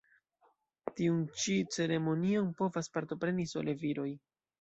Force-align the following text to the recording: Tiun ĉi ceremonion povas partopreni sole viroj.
Tiun 0.99 1.19
ĉi 1.43 1.57
ceremonion 1.75 2.47
povas 2.63 2.89
partopreni 2.97 3.47
sole 3.53 3.77
viroj. 3.83 4.09